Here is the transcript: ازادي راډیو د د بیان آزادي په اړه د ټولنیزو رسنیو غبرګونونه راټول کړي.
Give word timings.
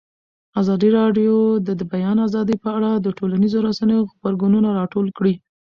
ازادي 0.61 0.89
راډیو 0.99 1.35
د 1.67 1.69
د 1.79 1.81
بیان 1.93 2.17
آزادي 2.27 2.55
په 2.63 2.69
اړه 2.77 2.91
د 2.95 3.07
ټولنیزو 3.17 3.59
رسنیو 3.67 4.07
غبرګونونه 4.11 4.69
راټول 4.79 5.07
کړي. 5.17 5.33